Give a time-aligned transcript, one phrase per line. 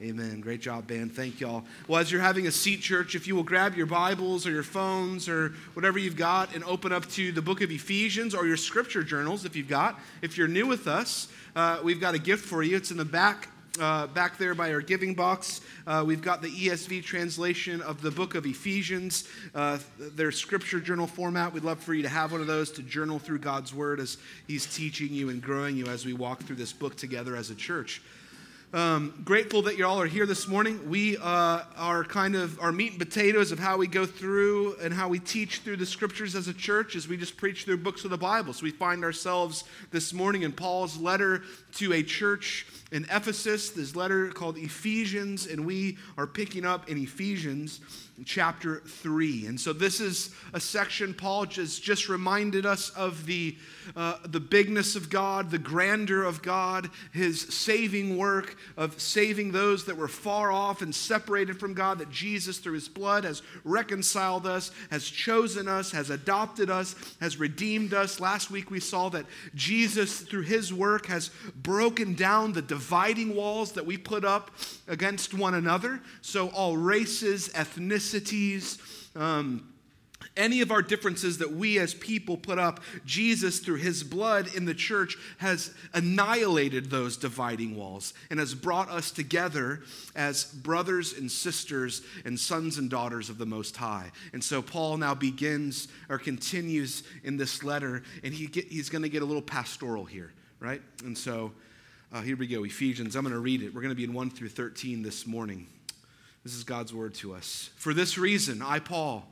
[0.00, 0.40] Amen.
[0.40, 1.12] Great job, band.
[1.12, 1.64] Thank y'all.
[1.88, 4.62] Well, as you're having a seat, church, if you will grab your Bibles or your
[4.62, 8.56] phones or whatever you've got and open up to the book of Ephesians or your
[8.56, 9.98] scripture journals if you've got.
[10.22, 11.26] If you're new with us,
[11.56, 12.76] uh, we've got a gift for you.
[12.76, 13.48] It's in the back.
[13.80, 18.10] Uh, back there by our giving box, uh, we've got the ESV translation of the
[18.10, 21.52] book of Ephesians, uh, their scripture journal format.
[21.52, 24.16] We'd love for you to have one of those to journal through God's word as
[24.48, 27.54] He's teaching you and growing you as we walk through this book together as a
[27.54, 28.02] church.
[28.74, 30.90] Um, grateful that you all are here this morning.
[30.90, 34.92] We uh, are kind of our meat and potatoes of how we go through and
[34.92, 38.04] how we teach through the scriptures as a church as we just preach through books
[38.04, 38.52] of the Bible.
[38.52, 41.44] So we find ourselves this morning in Paul's letter
[41.76, 46.96] to a church in Ephesus, this letter called Ephesians, and we are picking up in
[46.96, 47.80] Ephesians
[48.24, 49.46] chapter 3.
[49.46, 53.56] And so this is a section Paul just, just reminded us of the,
[53.94, 59.84] uh, the bigness of God, the grandeur of God, his saving work of saving those
[59.84, 64.46] that were far off and separated from God, that Jesus, through his blood, has reconciled
[64.46, 68.18] us, has chosen us, has adopted us, has redeemed us.
[68.18, 73.72] Last week we saw that Jesus, through his work, has broken down the dividing walls
[73.72, 74.52] that we put up
[74.86, 76.00] against one another.
[76.22, 78.78] So all races, ethnicities,
[79.16, 79.72] um,
[80.36, 84.64] any of our differences that we as people put up, Jesus, through his blood in
[84.64, 89.80] the church, has annihilated those dividing walls and has brought us together
[90.14, 94.12] as brothers and sisters and sons and daughters of the Most High.
[94.32, 99.02] And so Paul now begins or continues in this letter, and he get, he's going
[99.02, 100.80] to get a little pastoral here, right?
[101.04, 101.50] And so
[102.12, 103.16] uh, here we go Ephesians.
[103.16, 103.74] I'm going to read it.
[103.74, 105.66] We're going to be in 1 through 13 this morning.
[106.42, 107.70] This is God's word to us.
[107.76, 109.26] For this reason, I, Paul,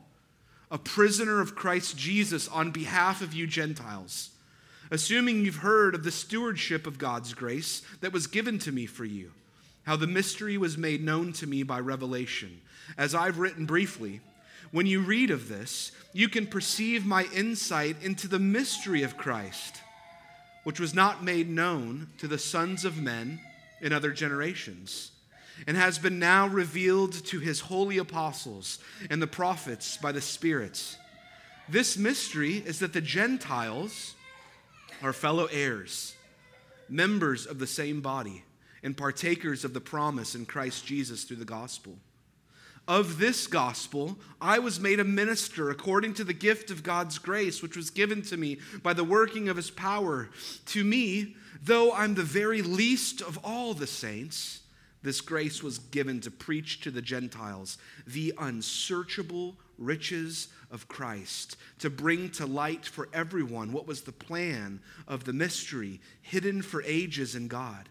[0.71, 4.31] a prisoner of Christ Jesus on behalf of you Gentiles,
[4.91, 9.07] assuming you've heard of the stewardship of God's grace that was given to me for
[9.07, 9.33] you,
[9.85, 12.61] how the mystery was made known to me by revelation,
[12.99, 14.21] as I've written briefly.
[14.73, 19.81] When you read of this, you can perceive my insight into the mystery of Christ,
[20.67, 23.39] which was not made known to the sons of men
[23.81, 25.13] in other generations
[25.65, 30.99] and has been now revealed to his holy apostles and the prophets by the Spirit.
[31.69, 34.17] This mystery is that the Gentiles
[35.05, 36.17] are fellow heirs,
[36.89, 38.43] members of the same body,
[38.83, 41.97] and partakers of the promise in Christ Jesus through the gospel.
[42.89, 47.61] Of this gospel, I was made a minister according to the gift of God's grace,
[47.61, 50.31] which was given to me by the working of his power.
[50.67, 54.61] To me, though I'm the very least of all the saints,
[55.03, 57.77] this grace was given to preach to the Gentiles
[58.07, 64.81] the unsearchable riches of Christ, to bring to light for everyone what was the plan
[65.09, 67.89] of the mystery hidden for ages in God,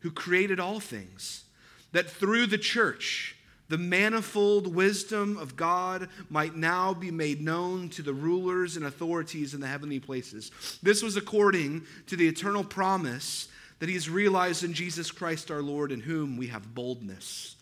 [0.00, 1.44] who created all things,
[1.92, 3.36] that through the church,
[3.72, 9.54] the manifold wisdom of God might now be made known to the rulers and authorities
[9.54, 10.50] in the heavenly places.
[10.82, 15.62] This was according to the eternal promise that he has realized in Jesus Christ our
[15.62, 17.56] Lord, in whom we have boldness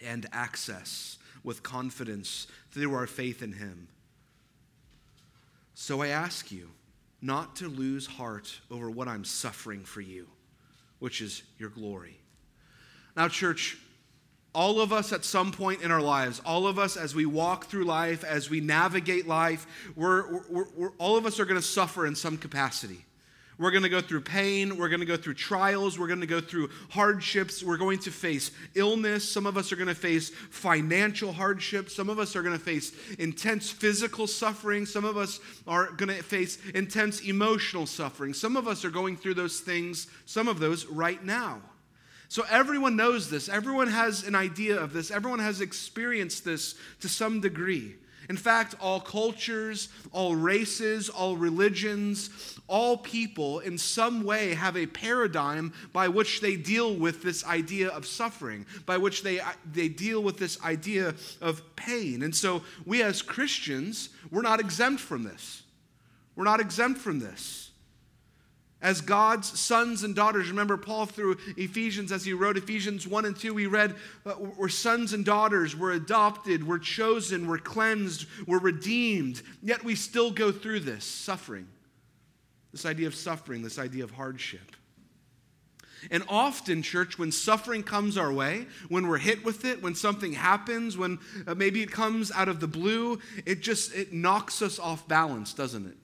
[0.00, 3.88] and access with confidence through our faith in him.
[5.74, 6.70] So I ask you
[7.20, 10.28] not to lose heart over what I'm suffering for you,
[11.00, 12.20] which is your glory.
[13.16, 13.76] Now, church,
[14.52, 17.66] all of us at some point in our lives, all of us as we walk
[17.66, 21.66] through life, as we navigate life, we're, we're, we're all of us are going to
[21.66, 23.04] suffer in some capacity.
[23.60, 24.78] We're going to go through pain.
[24.78, 25.98] We're going to go through trials.
[25.98, 27.62] We're going to go through hardships.
[27.62, 29.30] We're going to face illness.
[29.30, 31.94] Some of us are going to face financial hardships.
[31.94, 34.86] Some of us are going to face intense physical suffering.
[34.86, 38.32] Some of us are going to face intense emotional suffering.
[38.32, 41.60] Some of us are going through those things, some of those right now.
[42.30, 43.48] So everyone knows this.
[43.48, 45.10] Everyone has an idea of this.
[45.10, 47.96] Everyone has experienced this to some degree.
[48.28, 52.30] In fact, all cultures, all races, all religions,
[52.68, 57.88] all people in some way have a paradigm by which they deal with this idea
[57.88, 59.40] of suffering, by which they,
[59.72, 62.22] they deal with this idea of pain.
[62.22, 65.64] And so we as Christians, we're not exempt from this.
[66.36, 67.69] We're not exempt from this.
[68.82, 73.36] As God's sons and daughters, remember Paul through Ephesians, as he wrote Ephesians 1 and
[73.36, 73.94] 2, we read,
[74.24, 79.42] uh, We're sons and daughters, we're adopted, we're chosen, we're cleansed, we're redeemed.
[79.62, 81.68] Yet we still go through this suffering,
[82.72, 84.76] this idea of suffering, this idea of hardship.
[86.10, 90.32] And often, church, when suffering comes our way, when we're hit with it, when something
[90.32, 94.78] happens, when uh, maybe it comes out of the blue, it just it knocks us
[94.78, 95.96] off balance, doesn't it?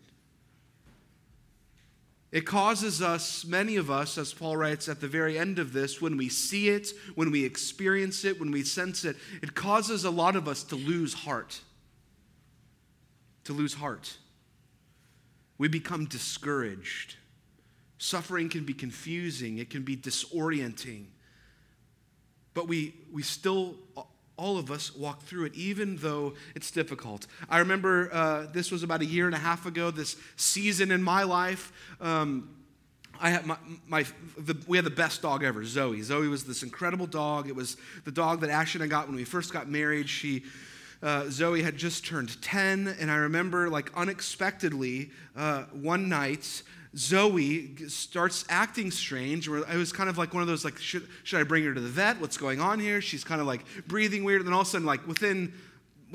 [2.36, 6.02] It causes us, many of us, as Paul writes at the very end of this,
[6.02, 10.10] when we see it, when we experience it, when we sense it, it causes a
[10.10, 11.58] lot of us to lose heart.
[13.44, 14.18] To lose heart.
[15.56, 17.16] We become discouraged.
[17.96, 21.06] Suffering can be confusing, it can be disorienting.
[22.52, 23.76] But we, we still
[24.36, 27.26] all of us walk through it, even though it's difficult.
[27.48, 31.02] I remember uh, this was about a year and a half ago, this season in
[31.02, 31.72] my life.
[32.00, 32.50] Um,
[33.20, 33.56] I my,
[33.86, 34.04] my
[34.36, 36.02] the, we had the best dog ever, Zoe.
[36.02, 37.48] Zoe was this incredible dog.
[37.48, 40.08] It was the dog that Ashley and I got when we first got married.
[40.08, 40.44] She,
[41.02, 46.62] uh, Zoe had just turned 10, and I remember, like, unexpectedly, uh, one night,
[46.96, 49.48] Zoe starts acting strange.
[49.48, 51.74] Where it was kind of like one of those like, should, should I bring her
[51.74, 52.20] to the vet?
[52.20, 53.00] What's going on here?
[53.00, 54.40] She's kind of like breathing weird.
[54.40, 55.52] And then all of a sudden, like within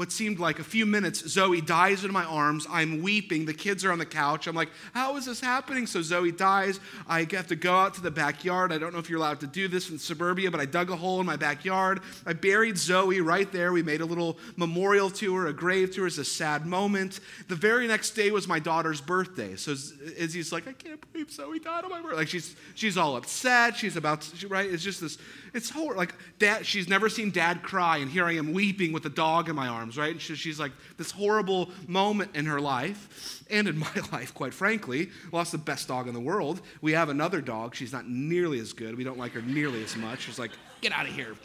[0.01, 2.65] what seemed like a few minutes, Zoe dies in my arms.
[2.71, 3.45] I'm weeping.
[3.45, 4.47] The kids are on the couch.
[4.47, 5.85] I'm like, how is this happening?
[5.85, 6.79] So Zoe dies.
[7.07, 8.73] I have to go out to the backyard.
[8.73, 10.95] I don't know if you're allowed to do this in suburbia, but I dug a
[10.95, 11.99] hole in my backyard.
[12.25, 13.73] I buried Zoe right there.
[13.73, 16.07] We made a little memorial to her, a grave to her.
[16.07, 17.19] It's a sad moment.
[17.47, 19.55] The very next day was my daughter's birthday.
[19.55, 19.73] So
[20.17, 22.17] Izzy's like, I can't believe Zoe died on my birthday.
[22.17, 23.77] Like she's she's all upset.
[23.77, 24.67] She's about to, right.
[24.67, 25.19] It's just this.
[25.53, 25.97] It's horrible.
[25.97, 26.65] Like dad.
[26.65, 29.67] She's never seen dad cry, and here I am weeping with a dog in my
[29.67, 30.29] arms arms, right?
[30.29, 35.09] And she's like this horrible moment in her life and in my life, quite frankly.
[35.31, 36.61] Lost the best dog in the world.
[36.81, 37.75] We have another dog.
[37.75, 38.97] She's not nearly as good.
[38.97, 40.21] We don't like her nearly as much.
[40.21, 40.51] She's like,
[40.81, 41.35] get out of here.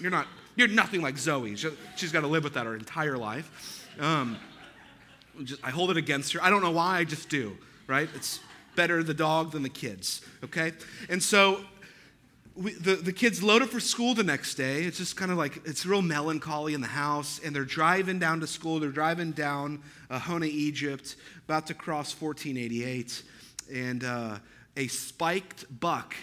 [0.00, 0.26] You're not,
[0.56, 1.56] you're nothing like Zoe.
[1.56, 3.88] She's got to live with that her entire life.
[4.00, 4.38] Um,
[5.42, 6.42] just, I hold it against her.
[6.42, 7.56] I don't know why, I just do,
[7.86, 8.08] right?
[8.14, 8.40] It's
[8.76, 10.72] better the dog than the kids, okay?
[11.08, 11.64] And so
[12.56, 14.82] we, the, the kids load up for school the next day.
[14.82, 17.40] It's just kind of like, it's real melancholy in the house.
[17.44, 18.78] And they're driving down to school.
[18.78, 23.22] They're driving down uh, Honea, Egypt, about to cross 1488.
[23.72, 24.38] And uh,
[24.76, 26.14] a spiked buck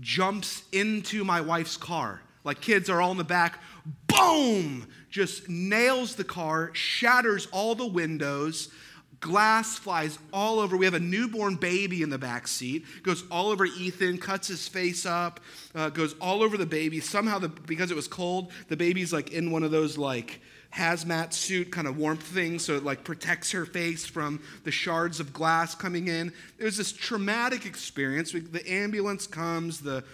[0.00, 2.22] jumps into my wife's car.
[2.44, 3.58] Like kids are all in the back.
[4.06, 4.86] Boom!
[5.10, 8.70] Just nails the car, shatters all the windows
[9.20, 10.76] glass flies all over.
[10.76, 12.84] We have a newborn baby in the back seat.
[13.02, 15.40] Goes all over Ethan, cuts his face up,
[15.74, 17.00] uh, goes all over the baby.
[17.00, 20.40] Somehow, the, because it was cold, the baby's like in one of those like
[20.74, 25.20] hazmat suit kind of warmth things, so it like protects her face from the shards
[25.20, 26.32] of glass coming in.
[26.58, 28.34] It was this traumatic experience.
[28.34, 30.04] We, the ambulance comes, the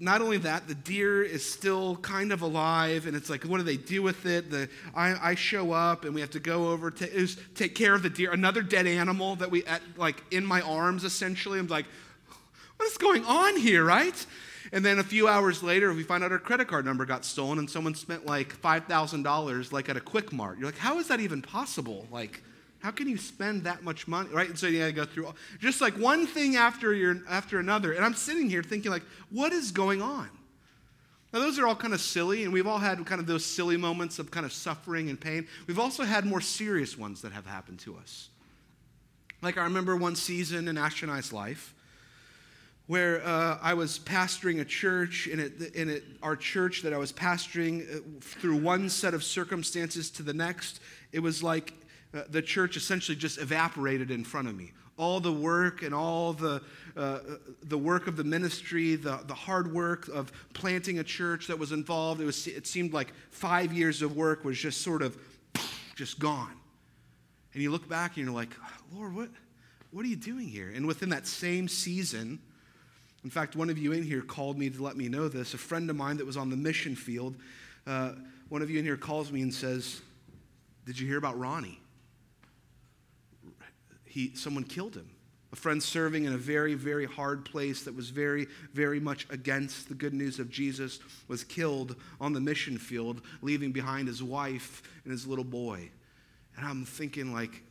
[0.00, 3.64] not only that, the deer is still kind of alive, and it's like, what do
[3.64, 4.50] they do with it?
[4.50, 8.02] The, I, I show up, and we have to go over to take care of
[8.02, 11.58] the deer, another dead animal that we, at, like, in my arms, essentially.
[11.58, 11.84] I'm like,
[12.78, 14.26] what is going on here, right?
[14.72, 17.58] And then a few hours later, we find out our credit card number got stolen,
[17.58, 20.56] and someone spent like $5,000, like, at a Quick Mart.
[20.58, 22.06] You're like, how is that even possible?
[22.10, 22.42] Like,
[22.80, 24.48] how can you spend that much money, right?
[24.48, 27.92] And so you got to go through just like one thing after your, after another.
[27.92, 30.28] And I'm sitting here thinking like, what is going on?
[31.32, 33.76] Now those are all kind of silly, and we've all had kind of those silly
[33.76, 35.46] moments of kind of suffering and pain.
[35.66, 38.30] We've also had more serious ones that have happened to us.
[39.42, 41.74] Like I remember one season in Ashley and I's life
[42.90, 46.96] where uh, I was pastoring a church, and it, and it, our church that I
[46.96, 50.80] was pastoring uh, through one set of circumstances to the next,
[51.12, 51.72] it was like
[52.12, 54.72] uh, the church essentially just evaporated in front of me.
[54.96, 56.60] All the work and all the,
[56.96, 57.20] uh,
[57.62, 61.72] the work of the ministry, the, the hard work of planting a church that was
[61.72, 65.16] involved, it, was, it seemed like five years of work was just sort of
[65.96, 66.52] just gone.
[67.54, 68.50] And you look back and you're like,
[68.94, 69.28] Lord, what,
[69.90, 70.70] what are you doing here?
[70.74, 72.38] And within that same season,
[73.24, 75.54] in fact, one of you in here called me to let me know this.
[75.54, 77.36] A friend of mine that was on the mission field,
[77.86, 78.12] uh,
[78.48, 80.00] one of you in here calls me and says,
[80.86, 81.79] Did you hear about Ronnie?
[84.10, 85.08] He, someone killed him.
[85.52, 89.88] A friend serving in a very, very hard place that was very, very much against
[89.88, 94.82] the good news of Jesus was killed on the mission field, leaving behind his wife
[95.02, 95.90] and his little boy.
[96.56, 97.62] And I'm thinking, like,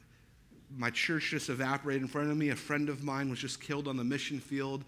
[0.75, 2.49] my church just evaporated in front of me.
[2.49, 4.83] A friend of mine was just killed on the mission field.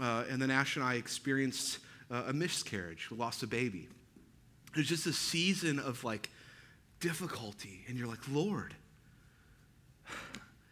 [0.00, 1.78] Uh, and then Ash and I experienced
[2.10, 3.88] uh, a miscarriage, we lost a baby.
[4.72, 6.30] It was just a season of like
[7.00, 7.84] difficulty.
[7.88, 8.74] And you're like, Lord,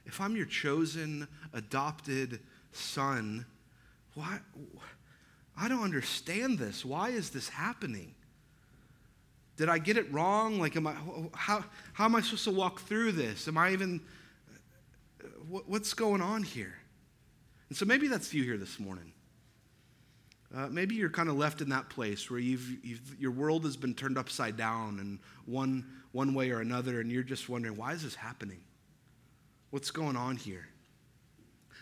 [0.07, 2.41] if I'm your chosen, adopted
[2.73, 3.47] son,
[4.15, 4.39] why?
[5.57, 6.85] I don't understand this.
[6.85, 8.15] Why is this happening?
[9.57, 10.59] Did I get it wrong?
[10.59, 10.95] Like, am I,
[11.35, 13.47] how, how am I supposed to walk through this?
[13.49, 14.01] Am I even,
[15.49, 16.75] what's going on here?
[17.69, 19.13] And so maybe that's you here this morning.
[20.55, 23.77] Uh, maybe you're kind of left in that place where you've, you've, your world has
[23.77, 27.93] been turned upside down in one, one way or another, and you're just wondering, why
[27.93, 28.61] is this happening?
[29.73, 30.69] What's going on here?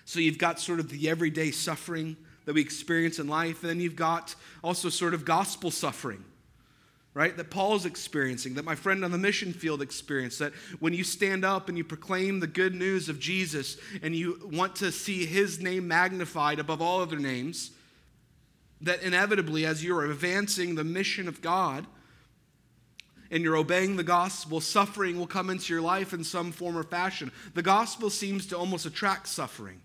[0.06, 2.16] So you've got sort of the everyday suffering
[2.46, 6.24] that we experience in life, and then you've got also sort of gospel suffering
[7.12, 7.36] right?
[7.36, 11.44] That Paul's experiencing, that my friend on the mission field experienced, that when you stand
[11.44, 15.60] up and you proclaim the good news of Jesus and you want to see his
[15.60, 17.72] name magnified above all other names,
[18.80, 21.86] that inevitably, as you're advancing the mission of God
[23.30, 26.82] and you're obeying the gospel, suffering will come into your life in some form or
[26.82, 27.30] fashion.
[27.54, 29.80] The gospel seems to almost attract suffering.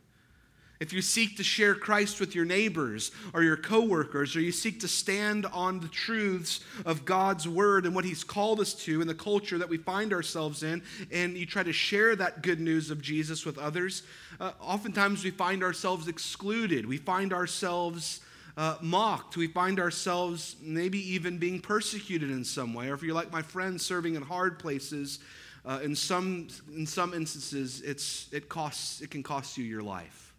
[0.79, 4.81] If you seek to share Christ with your neighbors or your coworkers, or you seek
[4.81, 9.07] to stand on the truths of God's word and what He's called us to in
[9.07, 12.91] the culture that we find ourselves in, and you try to share that good news
[12.91, 14.03] of Jesus with others,
[14.41, 16.85] uh, oftentimes we find ourselves excluded.
[16.85, 18.19] We find ourselves
[18.57, 19.37] uh, mocked.
[19.37, 22.89] We find ourselves maybe even being persecuted in some way.
[22.89, 25.19] Or if you're like my friend serving in hard places,
[25.65, 30.33] uh, in, some, in some instances, it's, it, costs, it can cost you your life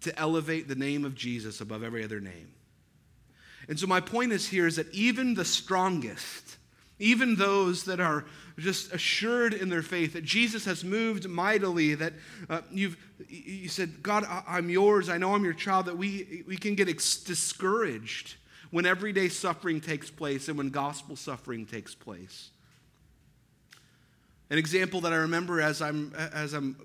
[0.00, 2.52] to elevate the name of Jesus above every other name.
[3.68, 6.56] And so, my point is here is that even the strongest,
[6.98, 8.24] even those that are
[8.58, 12.12] just assured in their faith that Jesus has moved mightily, that
[12.50, 12.96] uh, you've
[13.28, 16.88] you said, God, I'm yours, I know I'm your child, that we, we can get
[16.88, 18.34] ex- discouraged
[18.70, 22.50] when everyday suffering takes place and when gospel suffering takes place.
[24.50, 26.76] An example that I remember as I'm, as I'm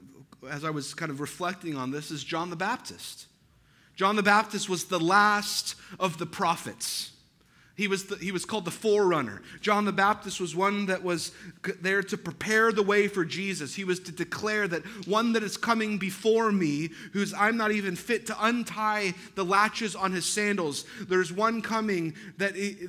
[0.50, 3.28] as I was kind of reflecting on this is John the Baptist.
[3.96, 7.12] John the Baptist was the last of the prophets.
[7.78, 9.44] He was, the, he was called the forerunner.
[9.62, 11.32] John the Baptist was one that was
[11.80, 13.76] there to prepare the way for Jesus.
[13.76, 17.96] He was to declare that one that is coming before me, who's I'm not even
[17.96, 20.86] fit to untie the latches on his sandals.
[21.08, 22.88] There's one coming that he,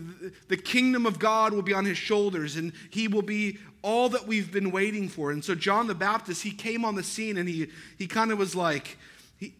[0.48, 4.26] the kingdom of God will be on his shoulders, and he will be all that
[4.26, 5.30] we've been waiting for.
[5.32, 7.68] And so John the Baptist, he came on the scene and he,
[7.98, 8.96] he kind of was like,
[9.38, 9.52] he,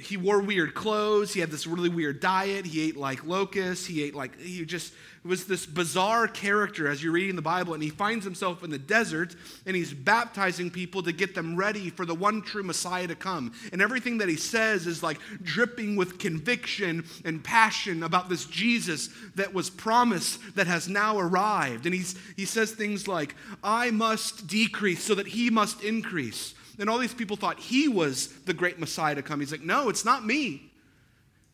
[0.00, 1.32] he wore weird clothes.
[1.32, 2.66] He had this really weird diet.
[2.66, 3.86] He ate like locusts.
[3.86, 4.92] He ate like, he just
[5.24, 7.72] was this bizarre character as you're reading the Bible.
[7.72, 9.34] And he finds himself in the desert
[9.64, 13.52] and he's baptizing people to get them ready for the one true Messiah to come.
[13.72, 19.08] And everything that he says is like dripping with conviction and passion about this Jesus
[19.34, 21.86] that was promised that has now arrived.
[21.86, 26.54] And he's, he says things like, I must decrease so that he must increase.
[26.78, 29.40] And all these people thought he was the great Messiah to come.
[29.40, 30.70] He's like, no, it's not me.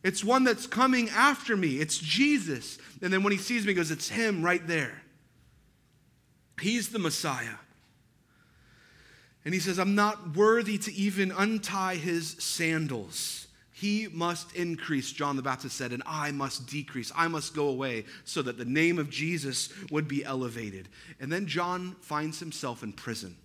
[0.03, 1.79] It's one that's coming after me.
[1.79, 2.79] It's Jesus.
[3.01, 5.01] And then when he sees me, he goes, it's him right there.
[6.59, 7.57] He's the Messiah.
[9.45, 13.47] And he says, I'm not worthy to even untie his sandals.
[13.71, 17.11] He must increase, John the Baptist said, and I must decrease.
[17.15, 20.89] I must go away so that the name of Jesus would be elevated.
[21.19, 23.35] And then John finds himself in prison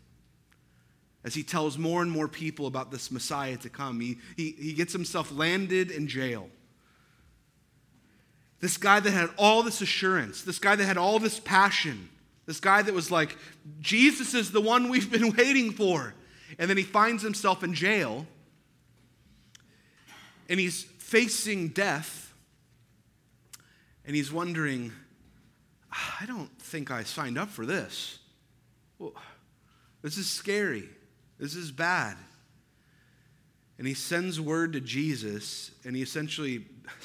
[1.27, 3.99] as he tells more and more people about this Messiah to come.
[3.99, 6.49] He, he, he gets himself landed in jail.
[8.61, 12.09] This guy that had all this assurance, this guy that had all this passion,
[12.47, 13.37] this guy that was like,
[13.81, 16.15] Jesus is the one we've been waiting for.
[16.61, 18.25] And then he finds himself in jail
[20.49, 22.33] and he's facing death
[24.05, 24.93] and he's wondering,
[25.91, 28.21] I don't think I signed up for this.
[29.01, 29.13] Well,
[30.03, 30.89] this is scary.
[31.39, 32.17] This is bad.
[33.79, 36.65] And he sends word to Jesus, and he essentially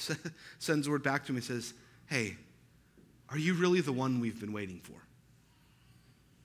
[0.59, 1.73] sends word back to him and says,
[2.07, 2.37] Hey,
[3.29, 4.95] are you really the one we've been waiting for?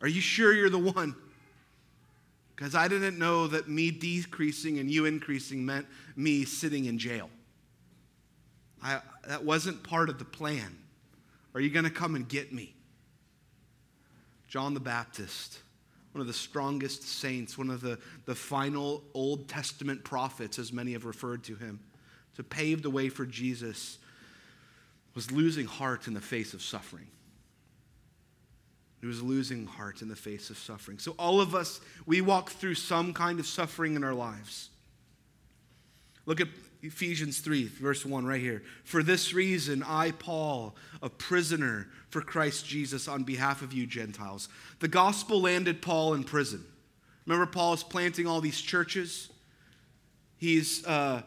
[0.01, 1.15] Are you sure you're the one?
[2.55, 7.29] Because I didn't know that me decreasing and you increasing meant me sitting in jail.
[8.83, 10.77] I, that wasn't part of the plan.
[11.55, 12.75] Are you going to come and get me?
[14.49, 15.59] John the Baptist
[16.17, 20.93] one of the strongest saints, one of the, the final Old Testament prophets, as many
[20.93, 21.79] have referred to him,
[22.37, 23.99] to pave the way for Jesus,
[25.15, 27.07] was losing heart in the face of suffering.
[29.03, 30.99] He was losing heart in the face of suffering.
[30.99, 34.71] So, all of us, we walk through some kind of suffering in our lives.
[36.25, 36.49] Look at
[36.83, 38.63] Ephesians 3, verse 1, right here.
[38.85, 44.49] For this reason, I, Paul, a prisoner for Christ Jesus on behalf of you Gentiles.
[44.81, 46.65] The gospel landed Paul in prison.
[47.27, 49.31] Remember, Paul is planting all these churches.
[50.37, 51.23] He's uh,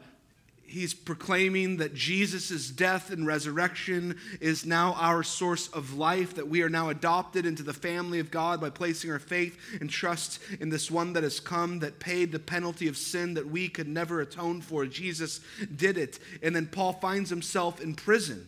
[0.69, 6.61] he's proclaiming that Jesus' death and resurrection is now our source of life, that we
[6.61, 10.69] are now adopted into the family of God by placing our faith and trust in
[10.69, 14.21] this one that has come, that paid the penalty of sin that we could never
[14.21, 14.85] atone for.
[14.85, 15.41] Jesus
[15.75, 16.19] did it.
[16.43, 18.47] And then Paul finds himself in prison.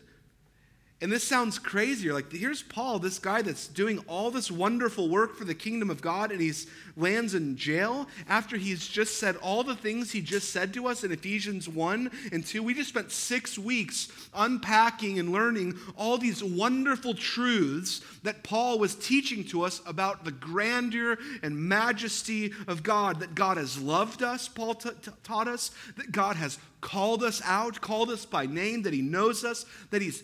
[1.01, 2.05] And this sounds crazy.
[2.05, 5.89] You're like, here's Paul, this guy that's doing all this wonderful work for the kingdom
[5.89, 6.53] of God, and he
[6.95, 11.03] lands in jail after he's just said all the things he just said to us
[11.03, 12.61] in Ephesians 1 and 2.
[12.61, 18.93] We just spent six weeks unpacking and learning all these wonderful truths that Paul was
[18.93, 24.47] teaching to us about the grandeur and majesty of God, that God has loved us,
[24.47, 28.81] Paul t- t- taught us, that God has called us out, called us by name,
[28.81, 30.23] that He knows us, that He's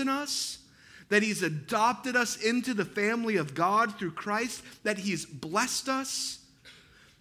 [0.00, 0.58] chosen us,
[1.08, 6.38] that He's adopted us into the family of God through Christ, that He's blessed us,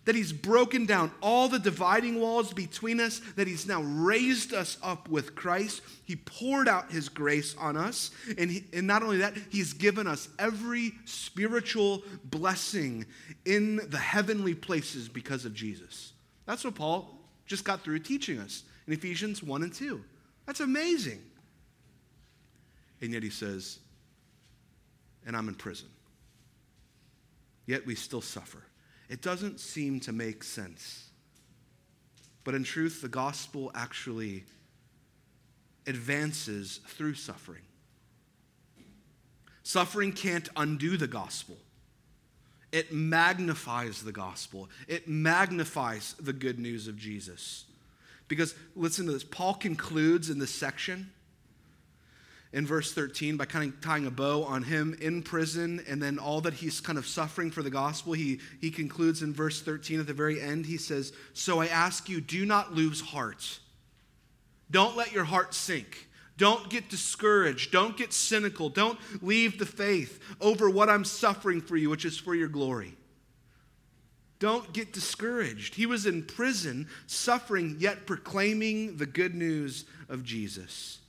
[0.05, 4.77] that He's broken down all the dividing walls between us, that He's now raised us
[4.83, 5.81] up with Christ.
[6.05, 10.07] He poured out His grace on us, and, he, and not only that, He's given
[10.07, 13.05] us every spiritual blessing
[13.45, 16.13] in the heavenly places because of Jesus.
[16.45, 20.03] That's what Paul just got through teaching us in Ephesians 1 and 2.
[20.45, 21.21] That's amazing.
[23.01, 23.79] And yet he says,
[25.25, 25.88] and I'm in prison.
[27.65, 28.63] Yet we still suffer.
[29.10, 31.10] It doesn't seem to make sense.
[32.44, 34.44] But in truth, the gospel actually
[35.86, 37.62] advances through suffering.
[39.63, 41.58] Suffering can't undo the gospel.
[42.72, 47.65] It magnifies the gospel, it magnifies the good news of Jesus.
[48.27, 51.12] Because listen to this Paul concludes in this section
[52.51, 56.18] in verse 13 by kind of tying a bow on him in prison and then
[56.18, 58.13] all that he's kind of suffering for the gospel.
[58.13, 60.65] He, he concludes in verse 13 at the very end.
[60.65, 63.60] He says, So I ask you, do not lose heart.
[64.72, 66.08] Don't let your heart sink.
[66.38, 67.72] Don't get discouraged.
[67.72, 68.70] Don't get cynical.
[68.70, 72.96] Don't leave the faith over what I'm suffering for you, which is for your glory.
[74.39, 75.75] Don't get discouraged.
[75.75, 81.00] He was in prison, suffering, yet proclaiming the good news of Jesus.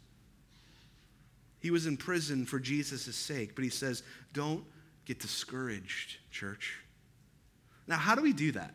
[1.60, 4.02] He was in prison for Jesus' sake, but he says,
[4.32, 4.64] Don't
[5.04, 6.78] get discouraged, church.
[7.86, 8.74] Now, how do we do that?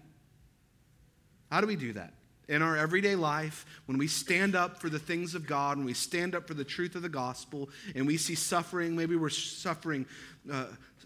[1.52, 2.14] How do we do that?
[2.48, 5.94] in our everyday life, when we stand up for the things of God, when we
[5.94, 10.06] stand up for the truth of the gospel, and we see suffering, maybe we're suffering
[10.52, 10.66] uh,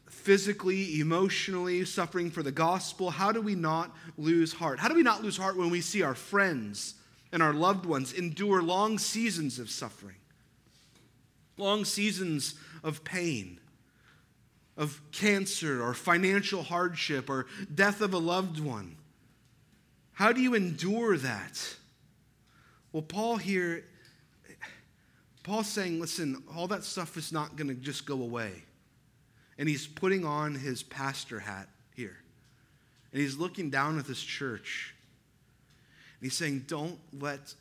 [0.09, 4.79] physically, emotionally, suffering for the gospel, how do we not lose heart?
[4.79, 6.96] How do we not lose heart when we see our friends
[7.31, 10.15] and our loved ones endure long seasons of suffering,
[11.59, 13.59] long seasons of pain?
[14.77, 18.95] Of cancer or financial hardship or death of a loved one.
[20.13, 21.75] How do you endure that?
[22.91, 23.85] Well, Paul here,
[25.43, 28.63] Paul's saying, listen, all that stuff is not going to just go away.
[29.57, 32.17] And he's putting on his pastor hat here.
[33.11, 34.95] And he's looking down at this church.
[36.19, 37.53] And he's saying, don't let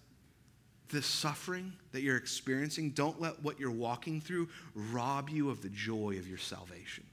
[0.88, 5.68] this suffering that you're experiencing, don't let what you're walking through rob you of the
[5.68, 7.04] joy of your salvation.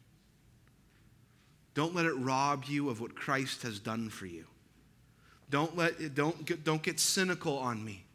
[1.73, 4.45] Don't let it rob you of what Christ has done for you.
[5.49, 8.05] Don't, let, don't, get, don't get cynical on me.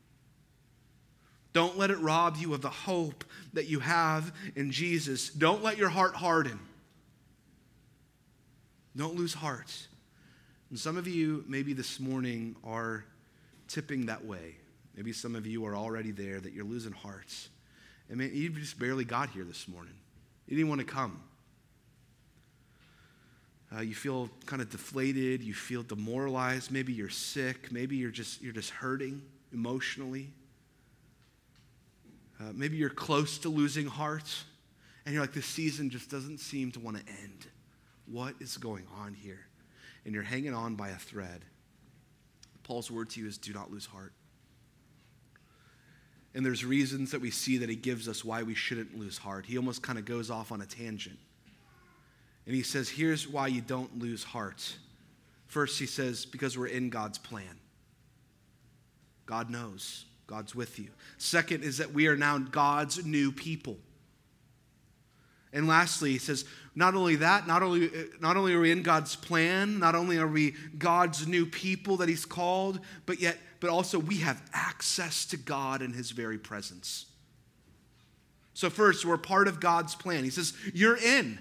[1.53, 5.29] Don't let it rob you of the hope that you have in Jesus.
[5.29, 6.59] Don't let your heart harden.
[8.96, 9.73] Don't lose heart.
[10.70, 13.05] And some of you, maybe this morning, are
[13.68, 14.57] tipping that way.
[14.96, 17.48] Maybe some of you are already there that you're losing hearts.
[18.11, 19.94] I mean, you just barely got here this morning.
[20.46, 21.22] You didn't want to come.
[23.74, 25.42] Uh, you feel kind of deflated.
[25.42, 26.72] You feel demoralized.
[26.72, 27.70] Maybe you're sick.
[27.70, 29.22] Maybe you're just, you're just hurting
[29.53, 30.33] emotionally.
[32.40, 34.35] Uh, maybe you're close to losing heart.
[35.07, 37.46] And you're like, this season just doesn't seem to want to end.
[38.07, 39.46] What is going on here?
[40.05, 41.44] And you're hanging on by a thread.
[42.64, 44.12] Paul's word to you is do not lose heart.
[46.35, 49.47] And there's reasons that we see that he gives us why we shouldn't lose heart.
[49.47, 51.19] He almost kind of goes off on a tangent.
[52.47, 54.77] And he says, here's why you don't lose heart.
[55.47, 57.59] First, he says, because we're in God's plan.
[59.27, 60.88] God knows, God's with you.
[61.19, 63.77] Second is that we are now God's new people.
[65.53, 66.45] And lastly, he says,
[66.77, 67.90] not only that, not only,
[68.21, 72.09] not only are we in God's plan, not only are we God's new people that
[72.09, 77.07] he's called, but yet, but also we have access to God in his very presence.
[78.55, 80.25] So, first, we're part of God's plan.
[80.25, 81.38] He says, You're in.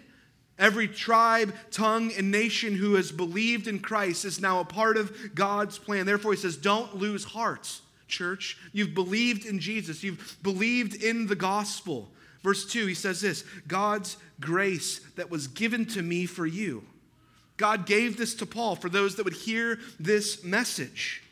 [0.60, 5.34] Every tribe, tongue, and nation who has believed in Christ is now a part of
[5.34, 6.06] God's plan.
[6.06, 7.80] Therefore, he says, don't lose heart,
[8.10, 8.58] church.
[8.74, 12.12] You've believed in Jesus, you've believed in the gospel.
[12.44, 16.84] Verse 2, he says this God's grace that was given to me for you.
[17.56, 21.24] God gave this to Paul for those that would hear this message.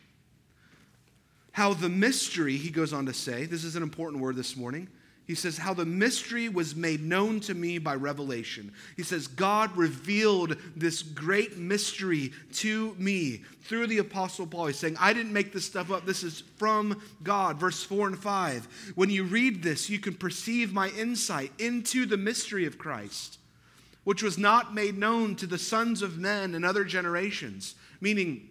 [1.57, 4.87] How the mystery, he goes on to say, this is an important word this morning.
[5.25, 8.71] He says, How the mystery was made known to me by revelation.
[8.95, 14.67] He says, God revealed this great mystery to me through the Apostle Paul.
[14.67, 16.05] He's saying, I didn't make this stuff up.
[16.05, 17.57] This is from God.
[17.57, 18.93] Verse 4 and 5.
[18.93, 23.39] When you read this, you can perceive my insight into the mystery of Christ,
[24.03, 28.47] which was not made known to the sons of men in other generations, meaning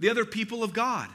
[0.00, 1.08] the other people of God.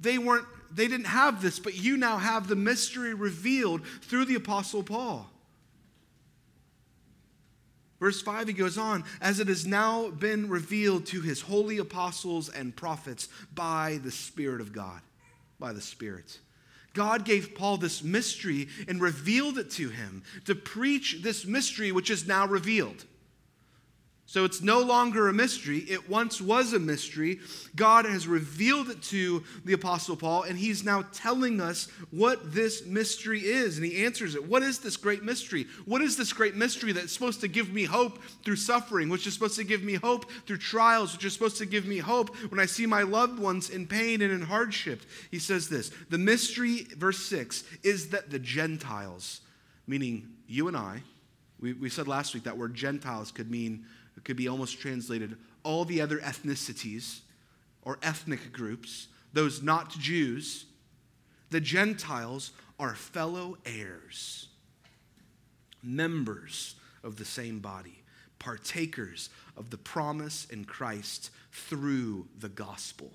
[0.00, 4.34] They weren't they didn't have this, but you now have the mystery revealed through the
[4.34, 5.30] Apostle Paul.
[7.98, 12.50] Verse 5, he goes on, as it has now been revealed to his holy apostles
[12.50, 15.00] and prophets by the Spirit of God.
[15.58, 16.38] By the Spirit.
[16.92, 22.10] God gave Paul this mystery and revealed it to him to preach this mystery which
[22.10, 23.04] is now revealed.
[24.28, 25.78] So it's no longer a mystery.
[25.78, 27.38] It once was a mystery.
[27.76, 32.84] God has revealed it to the Apostle Paul, and he's now telling us what this
[32.84, 33.76] mystery is.
[33.76, 34.44] And he answers it.
[34.44, 35.68] What is this great mystery?
[35.84, 39.34] What is this great mystery that's supposed to give me hope through suffering, which is
[39.34, 42.58] supposed to give me hope through trials, which is supposed to give me hope when
[42.58, 45.02] I see my loved ones in pain and in hardship?
[45.30, 49.42] He says this The mystery, verse 6, is that the Gentiles,
[49.86, 51.04] meaning you and I,
[51.60, 53.86] we, we said last week that word Gentiles could mean
[54.26, 57.20] could be almost translated all the other ethnicities
[57.82, 60.66] or ethnic groups, those not Jews,
[61.50, 64.48] the Gentiles are fellow heirs,
[65.80, 68.02] members of the same body,
[68.40, 73.12] partakers of the promise in Christ through the gospel.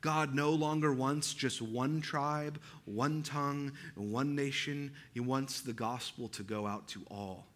[0.00, 4.90] God no longer wants just one tribe, one tongue, and one nation.
[5.14, 7.46] He wants the gospel to go out to all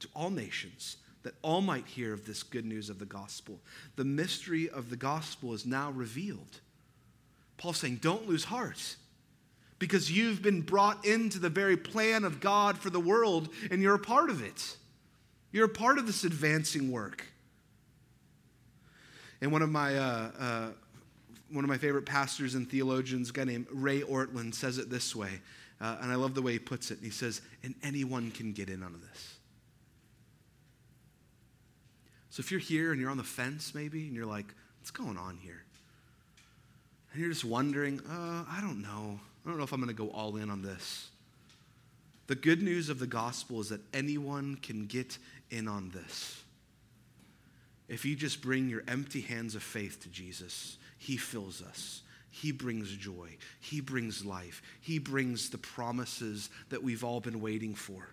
[0.00, 3.60] to all nations, that all might hear of this good news of the gospel.
[3.96, 6.60] The mystery of the gospel is now revealed.
[7.56, 8.96] Paul's saying, don't lose heart
[9.78, 13.94] because you've been brought into the very plan of God for the world and you're
[13.94, 14.76] a part of it.
[15.52, 17.24] You're a part of this advancing work.
[19.40, 20.68] And one of my, uh, uh,
[21.50, 25.14] one of my favorite pastors and theologians, a guy named Ray Ortlund, says it this
[25.14, 25.40] way.
[25.80, 26.98] Uh, and I love the way he puts it.
[27.00, 29.37] He says, and anyone can get in on this.
[32.38, 34.46] So if you're here and you're on the fence, maybe, and you're like,
[34.78, 35.64] what's going on here?
[37.10, 39.18] And you're just wondering, uh, I don't know.
[39.44, 41.08] I don't know if I'm going to go all in on this.
[42.28, 45.18] The good news of the gospel is that anyone can get
[45.50, 46.40] in on this.
[47.88, 52.02] If you just bring your empty hands of faith to Jesus, He fills us.
[52.30, 53.30] He brings joy.
[53.58, 54.62] He brings life.
[54.80, 58.06] He brings the promises that we've all been waiting for.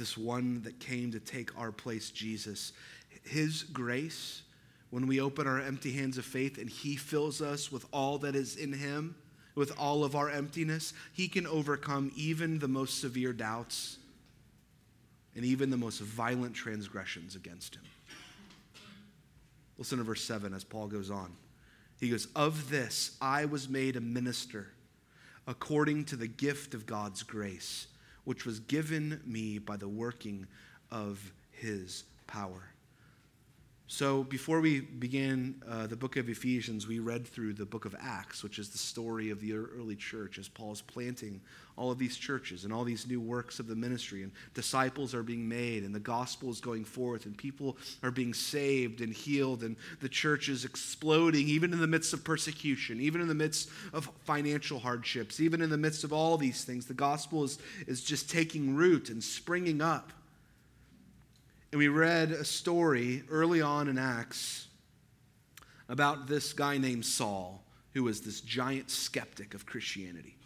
[0.00, 2.72] This one that came to take our place, Jesus.
[3.22, 4.40] His grace,
[4.88, 8.34] when we open our empty hands of faith and He fills us with all that
[8.34, 9.14] is in Him,
[9.54, 13.98] with all of our emptiness, He can overcome even the most severe doubts
[15.36, 17.82] and even the most violent transgressions against Him.
[19.76, 21.30] Listen to verse 7 as Paul goes on.
[22.00, 24.68] He goes, Of this I was made a minister
[25.46, 27.86] according to the gift of God's grace
[28.24, 30.46] which was given me by the working
[30.90, 32.70] of his power.
[33.92, 37.96] So, before we begin uh, the book of Ephesians, we read through the book of
[38.00, 41.40] Acts, which is the story of the early church as Paul's planting
[41.76, 44.22] all of these churches and all these new works of the ministry.
[44.22, 48.32] And disciples are being made, and the gospel is going forth, and people are being
[48.32, 53.20] saved and healed, and the church is exploding, even in the midst of persecution, even
[53.20, 56.86] in the midst of financial hardships, even in the midst of all these things.
[56.86, 60.12] The gospel is, is just taking root and springing up.
[61.72, 64.66] And we read a story early on in Acts
[65.88, 70.36] about this guy named Saul, who was this giant skeptic of Christianity.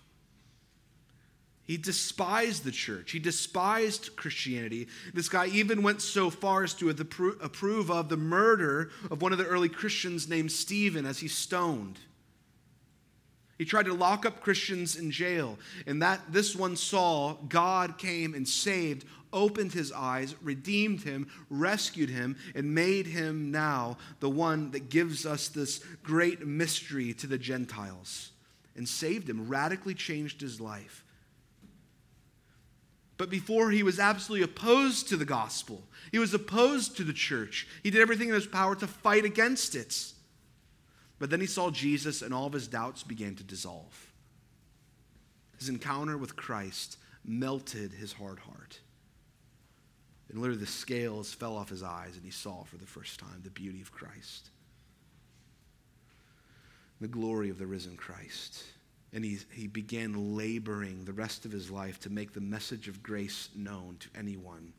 [1.66, 3.12] He despised the church.
[3.12, 4.87] He despised Christianity.
[5.14, 9.38] This guy even went so far as to approve of the murder of one of
[9.38, 11.98] the early Christians named Stephen as he stoned.
[13.56, 15.58] He tried to lock up Christians in jail.
[15.87, 22.08] And that this one Saul, God came and saved, opened his eyes, redeemed him, rescued
[22.08, 27.36] him, and made him now the one that gives us this great mystery to the
[27.36, 28.30] Gentiles
[28.76, 31.04] and saved him, radically changed his life.
[33.16, 37.68] But before he was absolutely opposed to the gospel, he was opposed to the church.
[37.82, 40.12] He did everything in his power to fight against it.
[41.18, 44.12] But then he saw Jesus, and all of his doubts began to dissolve.
[45.58, 48.80] His encounter with Christ melted his hard heart.
[50.34, 53.40] And literally, the scales fell off his eyes, and he saw for the first time
[53.42, 54.50] the beauty of Christ.
[57.00, 58.64] the glory of the risen Christ.
[59.12, 63.02] And he, he began laboring the rest of his life to make the message of
[63.02, 64.72] grace known to anyone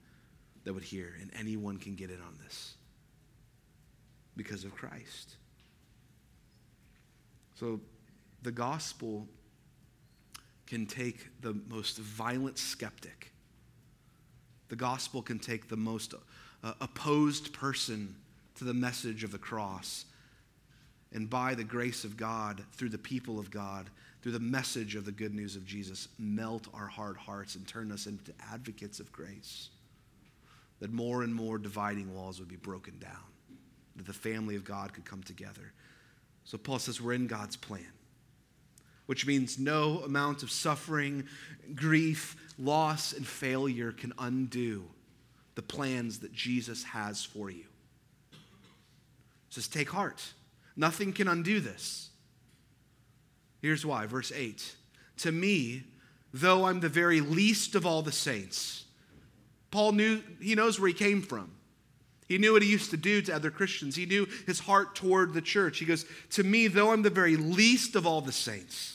[0.63, 1.13] that would hear.
[1.21, 2.73] And anyone can get in on this
[4.35, 5.35] because of Christ.
[7.53, 7.79] So
[8.41, 9.27] the gospel
[10.67, 13.31] can take the most violent skeptic,
[14.69, 16.13] the gospel can take the most
[16.63, 18.15] uh, opposed person
[18.56, 20.06] to the message of the cross.
[21.13, 23.89] And by the grace of God, through the people of God,
[24.21, 27.91] through the message of the good news of Jesus, melt our hard hearts and turn
[27.91, 29.69] us into advocates of grace.
[30.80, 33.12] That more and more dividing walls would be broken down,
[33.95, 35.71] that the family of God could come together.
[36.43, 37.86] So Paul says we're in God's plan,
[39.05, 41.25] which means no amount of suffering,
[41.73, 44.85] grief, loss, and failure can undo
[45.55, 47.65] the plans that Jesus has for you.
[49.49, 50.33] says, Take heart.
[50.75, 52.09] Nothing can undo this.
[53.61, 54.05] Here's why.
[54.05, 54.75] Verse 8
[55.17, 55.83] To me,
[56.33, 58.85] though I'm the very least of all the saints,
[59.71, 61.51] Paul knew, he knows where he came from.
[62.27, 63.95] He knew what he used to do to other Christians.
[63.95, 65.79] He knew his heart toward the church.
[65.79, 68.94] He goes, To me, though I'm the very least of all the saints,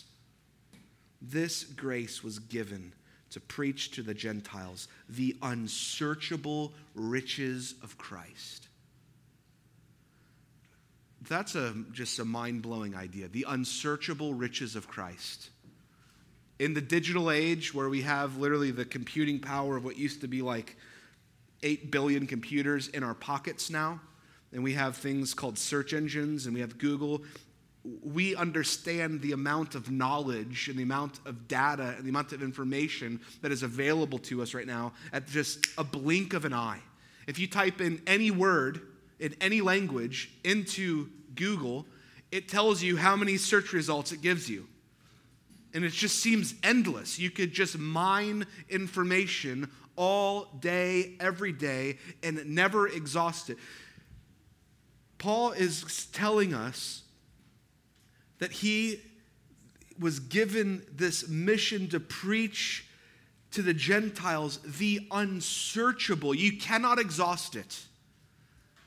[1.20, 2.92] this grace was given
[3.30, 8.68] to preach to the Gentiles the unsearchable riches of Christ.
[11.28, 13.28] That's a, just a mind blowing idea.
[13.28, 15.50] The unsearchable riches of Christ.
[16.59, 20.28] In the digital age where we have literally the computing power of what used to
[20.28, 20.76] be like
[21.62, 24.00] 8 billion computers in our pockets now,
[24.52, 27.22] and we have things called search engines and we have Google
[27.84, 32.42] we understand the amount of knowledge and the amount of data and the amount of
[32.42, 36.80] information that is available to us right now at just a blink of an eye.
[37.26, 38.82] If you type in any word
[39.18, 41.86] in any language into Google,
[42.32, 44.66] it tells you how many search results it gives you.
[45.72, 47.18] And it just seems endless.
[47.18, 53.58] You could just mine information all day, every day, and never exhaust it.
[55.18, 57.02] Paul is telling us
[58.40, 59.00] that he
[59.98, 62.87] was given this mission to preach
[63.53, 66.35] to the Gentiles the unsearchable.
[66.35, 67.81] You cannot exhaust it.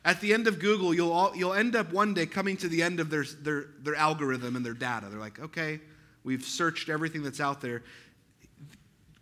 [0.06, 2.84] At the end of Google, you'll, all, you'll end up one day coming to the
[2.84, 5.08] end of their, their, their algorithm and their data.
[5.10, 5.80] They're like, okay,
[6.24, 7.84] we've searched everything that's out there.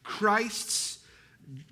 [0.04, 1.00] Christ's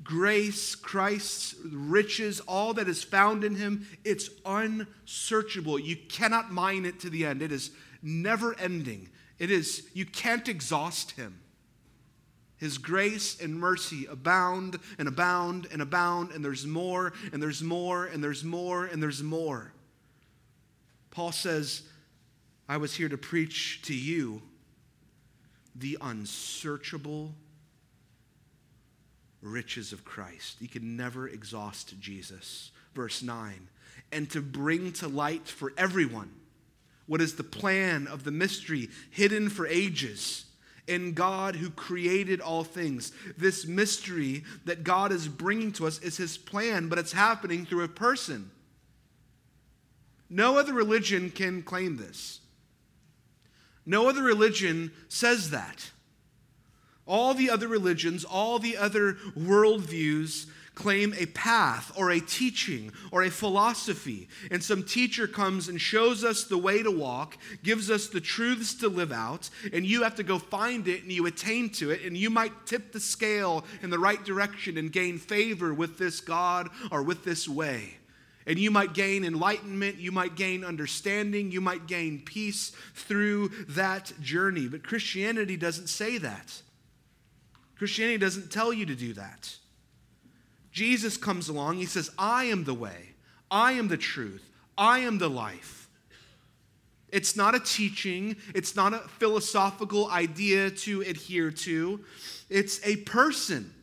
[0.04, 5.80] grace, Christ's riches, all that is found in him, it's unsearchable.
[5.80, 7.42] You cannot mine it to the end.
[7.42, 9.10] It is never ending.
[9.38, 11.42] It is, you can't exhaust him.
[12.58, 18.06] His grace and mercy abound and abound and abound, and there's more and there's more
[18.06, 19.72] and there's more and there's more.
[21.10, 21.84] Paul says,
[22.68, 24.42] I was here to preach to you
[25.74, 27.34] the unsearchable
[29.42, 30.58] riches of Christ.
[30.60, 32.72] You can never exhaust Jesus.
[32.94, 33.70] Verse 9,
[34.12, 36.32] and to bring to light for everyone
[37.10, 40.46] what is the plan of the mystery hidden for ages
[40.88, 43.12] in God who created all things.
[43.36, 47.84] This mystery that God is bringing to us is his plan, but it's happening through
[47.84, 48.52] a person.
[50.30, 52.42] No other religion can claim this.
[53.88, 55.90] No other religion says that.
[57.08, 60.46] All the other religions, all the other worldviews
[60.80, 64.30] claim a path or a teaching or a philosophy.
[64.50, 68.74] And some teacher comes and shows us the way to walk, gives us the truths
[68.76, 72.04] to live out, and you have to go find it and you attain to it.
[72.04, 76.22] And you might tip the scale in the right direction and gain favor with this
[76.22, 77.98] God or with this way.
[78.48, 84.14] And you might gain enlightenment, you might gain understanding, you might gain peace through that
[84.22, 84.68] journey.
[84.70, 86.62] But Christianity doesn't say that.
[87.78, 89.56] Christianity doesn't tell you to do that.
[90.72, 93.14] Jesus comes along, he says, I am the way,
[93.50, 95.90] I am the truth, I am the life.
[97.12, 102.02] It's not a teaching, it's not a philosophical idea to adhere to,
[102.50, 103.74] it's a person.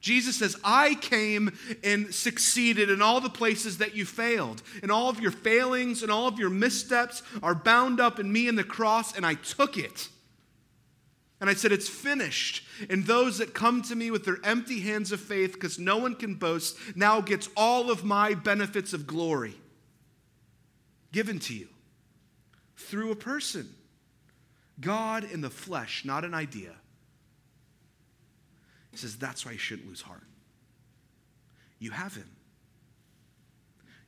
[0.00, 4.62] Jesus says, I came and succeeded in all the places that you failed.
[4.80, 8.46] And all of your failings and all of your missteps are bound up in me
[8.46, 10.08] in the cross, and I took it.
[11.40, 12.64] And I said, It's finished.
[12.90, 16.14] And those that come to me with their empty hands of faith, because no one
[16.14, 19.54] can boast, now gets all of my benefits of glory
[21.12, 21.68] given to you
[22.76, 23.74] through a person.
[24.80, 26.72] God in the flesh, not an idea.
[28.90, 30.24] He says, That's why you shouldn't lose heart.
[31.78, 32.30] You have Him.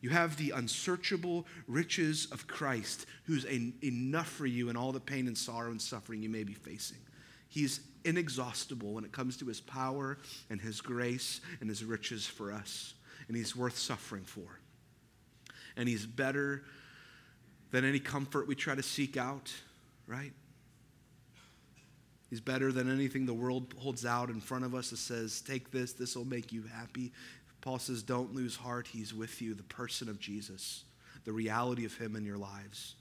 [0.00, 5.00] You have the unsearchable riches of Christ, who's en- enough for you in all the
[5.00, 6.96] pain and sorrow and suffering you may be facing.
[7.50, 10.16] He's inexhaustible when it comes to his power
[10.48, 12.94] and his grace and his riches for us.
[13.28, 14.60] And he's worth suffering for.
[15.76, 16.62] And he's better
[17.70, 19.52] than any comfort we try to seek out,
[20.06, 20.32] right?
[22.30, 25.72] He's better than anything the world holds out in front of us that says, take
[25.72, 27.12] this, this will make you happy.
[27.60, 28.86] Paul says, don't lose heart.
[28.86, 30.84] He's with you, the person of Jesus,
[31.24, 32.94] the reality of him in your lives.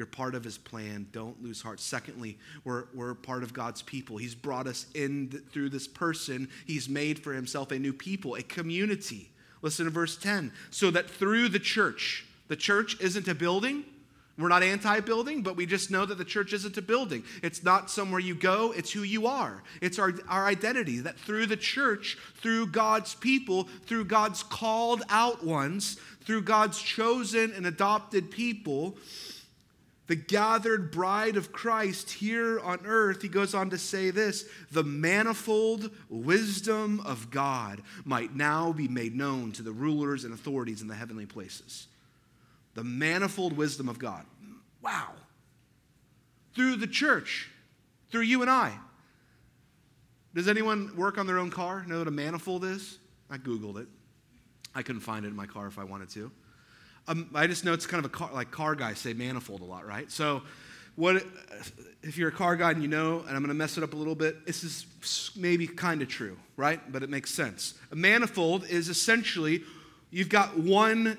[0.00, 1.08] You're part of his plan.
[1.12, 1.78] Don't lose heart.
[1.78, 4.16] Secondly, we're, we're part of God's people.
[4.16, 6.48] He's brought us in th- through this person.
[6.66, 9.28] He's made for himself a new people, a community.
[9.60, 10.52] Listen to verse 10.
[10.70, 13.84] So that through the church, the church isn't a building.
[14.38, 17.22] We're not anti building, but we just know that the church isn't a building.
[17.42, 19.62] It's not somewhere you go, it's who you are.
[19.82, 25.44] It's our, our identity that through the church, through God's people, through God's called out
[25.44, 28.96] ones, through God's chosen and adopted people,
[30.10, 34.82] the gathered bride of Christ here on earth, he goes on to say this the
[34.82, 40.88] manifold wisdom of God might now be made known to the rulers and authorities in
[40.88, 41.86] the heavenly places.
[42.74, 44.26] The manifold wisdom of God.
[44.82, 45.12] Wow.
[46.56, 47.48] Through the church,
[48.10, 48.76] through you and I.
[50.34, 51.84] Does anyone work on their own car?
[51.86, 52.98] Know what a manifold is?
[53.30, 53.86] I Googled it.
[54.74, 56.32] I couldn't find it in my car if I wanted to.
[57.08, 59.64] Um, I just know it's kind of a car, like car guys say manifold a
[59.64, 60.10] lot, right?
[60.10, 60.42] So,
[60.96, 61.24] what
[62.02, 63.92] if you're a car guy and you know, and I'm going to mess it up
[63.92, 64.86] a little bit, this is
[65.36, 66.80] maybe kind of true, right?
[66.90, 67.74] But it makes sense.
[67.90, 69.62] A manifold is essentially
[70.10, 71.18] you've got one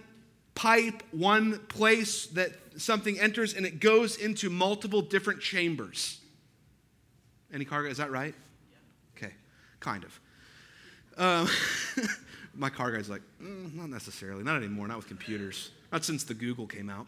[0.56, 6.20] pipe, one place that something enters and it goes into multiple different chambers.
[7.54, 8.34] Any car guy, is that right?
[9.18, 9.34] Okay,
[9.80, 10.20] kind of.
[11.18, 11.50] Um,
[12.54, 16.34] my car guy's like, mm, not necessarily, not anymore, not with computers, not since the
[16.34, 17.08] Google came out.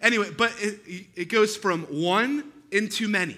[0.00, 3.36] Anyway, but it, it goes from one into many,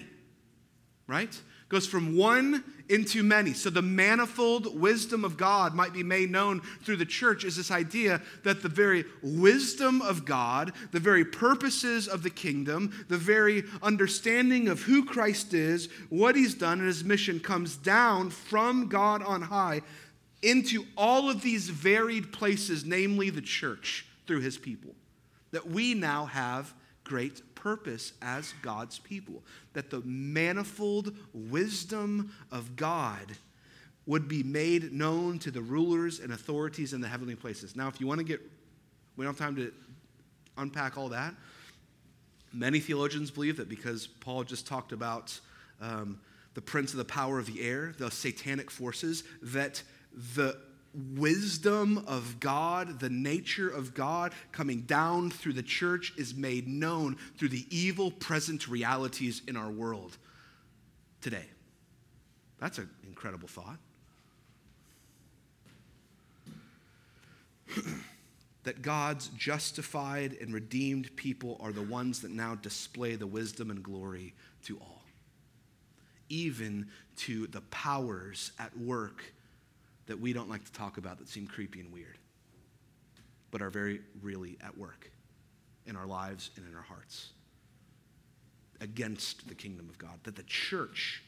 [1.07, 1.40] right?
[1.68, 3.55] Goes from one into many.
[3.55, 7.71] So the manifold wisdom of God might be made known through the church is this
[7.71, 13.64] idea that the very wisdom of God, the very purposes of the kingdom, the very
[13.83, 19.23] understanding of who Christ is, what he's done, and his mission comes down from God
[19.23, 19.81] on high
[20.42, 24.94] into all of these varied places, namely the church, through his people.
[25.52, 26.74] That we now have
[27.05, 29.42] great purpose as God's people.
[29.72, 33.33] That the manifold wisdom of God
[34.07, 37.76] would be made known to the rulers and authorities in the heavenly places.
[37.76, 38.40] Now, if you want to get,
[39.16, 39.72] we don't have time to
[40.59, 41.35] unpack all that.
[42.52, 45.38] Many theologians believe that because Paul just talked about
[45.81, 46.20] um,
[46.55, 49.83] the prince of the power of the air, the satanic forces, that
[50.35, 50.59] the
[51.14, 57.16] wisdom of God, the nature of God coming down through the church is made known
[57.38, 60.18] through the evil present realities in our world
[61.20, 61.46] today.
[62.61, 63.79] That's an incredible thought.
[68.64, 73.83] that God's justified and redeemed people are the ones that now display the wisdom and
[73.83, 74.35] glory
[74.66, 75.03] to all,
[76.29, 79.25] even to the powers at work
[80.07, 82.19] that we don't like to talk about that seem creepy and weird,
[83.51, 85.11] but are very really at work
[85.87, 87.31] in our lives and in our hearts
[88.81, 90.19] against the kingdom of God.
[90.25, 91.23] That the church,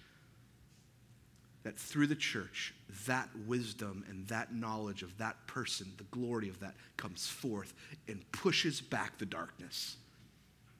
[1.62, 2.74] that through the church,
[3.06, 7.72] that wisdom and that knowledge of that person, the glory of that comes forth
[8.08, 9.96] and pushes back the darkness.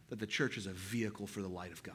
[0.09, 1.95] That the church is a vehicle for the light of God.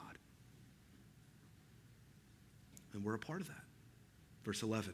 [2.94, 3.64] And we're a part of that.
[4.44, 4.94] Verse 11.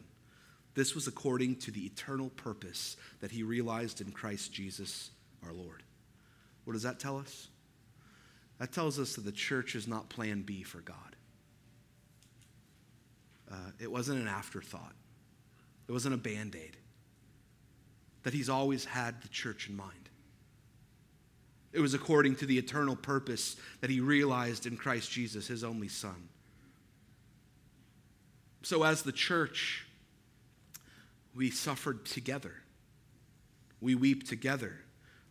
[0.76, 5.10] This was according to the eternal purpose that he realized in Christ Jesus
[5.44, 5.84] our Lord.
[6.66, 7.48] What does that tell us?
[8.60, 10.98] That tells us that the church is not plan B for God.
[13.50, 14.94] Uh, it wasn't an afterthought,
[15.88, 16.78] it wasn't a band aid.
[18.24, 20.10] That he's always had the church in mind.
[21.72, 25.90] It was according to the eternal purpose that he realized in Christ Jesus, his only
[25.90, 26.30] Son.
[28.64, 29.85] So, as the church,
[31.36, 32.54] we suffered together.
[33.82, 34.80] We weep together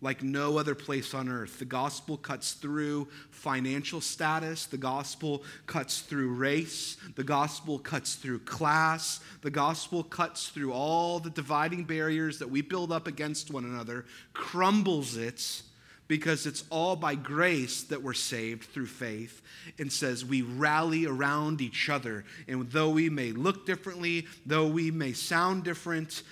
[0.05, 1.59] like no other place on earth.
[1.59, 8.41] The gospel cuts through financial status, the gospel cuts through race, the gospel cuts through
[8.41, 13.65] class, the gospel cuts through all the dividing barriers that we build up against one
[13.65, 14.05] another,
[14.35, 15.63] crumbles it
[16.07, 19.41] because it's all by grace that we're saved through faith
[19.79, 24.91] and says we rally around each other and though we may look differently though we
[24.91, 26.23] may sound different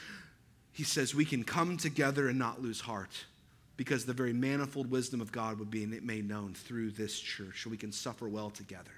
[0.72, 3.24] he says we can come together and not lose heart
[3.76, 7.70] because the very manifold wisdom of God would be made known through this church so
[7.70, 8.92] we can suffer well together.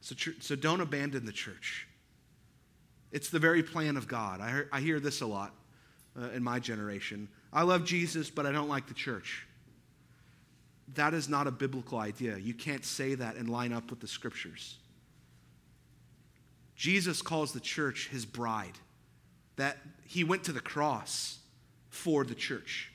[0.00, 1.86] So, so don't abandon the church.
[3.12, 4.40] It's the very plan of God.
[4.40, 5.54] I hear, I hear this a lot
[6.18, 7.28] uh, in my generation.
[7.52, 9.46] I love Jesus, but I don't like the church.
[10.94, 12.38] That is not a biblical idea.
[12.38, 14.78] You can't say that and line up with the scriptures.
[16.76, 18.78] Jesus calls the church his bride,
[19.56, 21.38] that he went to the cross
[21.90, 22.92] for the church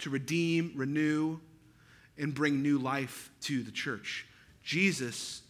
[0.00, 1.38] to redeem, renew,
[2.18, 4.26] and bring new life to the church.
[4.62, 5.42] Jesus,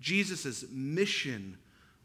[0.00, 1.58] Jesus' mission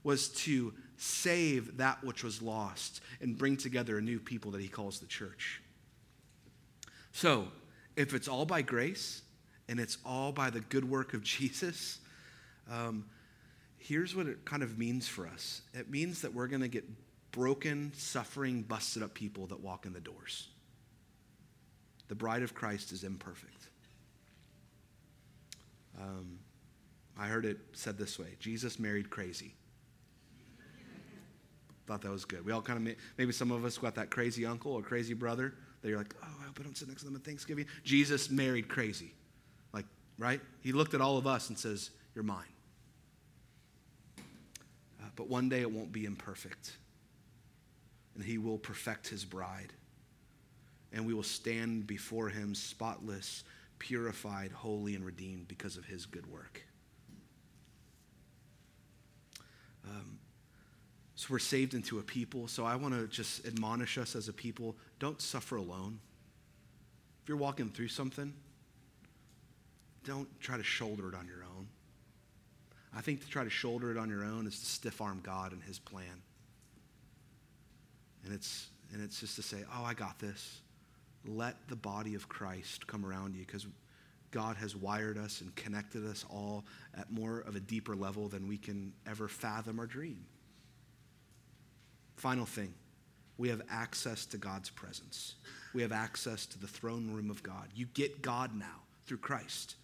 [0.03, 4.67] was to save that which was lost and bring together a new people that he
[4.67, 5.61] calls the church.
[7.11, 7.47] So,
[7.99, 9.23] if it's all by grace
[9.67, 11.99] and it's all by the good work of Jesus,
[12.71, 13.05] um,
[13.77, 16.85] here's what it kind of means for us it means that we're going to get
[17.31, 20.47] broken, suffering, busted up people that walk in the doors.
[22.07, 23.67] The bride of Christ is imperfect.
[26.01, 26.39] Um,
[27.19, 29.55] I heard it said this way Jesus married crazy.
[31.85, 32.45] Thought that was good.
[32.45, 35.53] We all kind of, maybe some of us got that crazy uncle or crazy brother
[35.81, 37.65] that you're like, oh, I hope I don't sit next to them at Thanksgiving.
[37.83, 39.13] Jesus married crazy.
[39.73, 39.85] Like,
[40.17, 40.41] right?
[40.61, 42.43] He looked at all of us and says, You're mine.
[44.19, 46.77] Uh, but one day it won't be imperfect.
[48.15, 49.71] And he will perfect his bride.
[50.91, 53.43] And we will stand before him spotless,
[53.77, 56.63] purified, holy, and redeemed because of his good work.
[59.85, 60.18] Um,
[61.19, 62.47] so we're saved into a people.
[62.47, 65.99] So I want to just admonish us as a people don't suffer alone.
[67.21, 68.33] If you're walking through something,
[70.05, 71.67] don't try to shoulder it on your own.
[72.95, 75.51] I think to try to shoulder it on your own is to stiff arm God
[75.51, 76.21] and his plan.
[78.23, 80.61] And it's, and it's just to say, oh, I got this.
[81.27, 83.67] Let the body of Christ come around you because
[84.31, 86.63] God has wired us and connected us all
[86.97, 90.25] at more of a deeper level than we can ever fathom or dream.
[92.19, 92.73] Final thing
[93.37, 95.35] we have access to God's presence.
[95.73, 97.69] We have access to the throne room of God.
[97.73, 99.75] You get God now through Christ.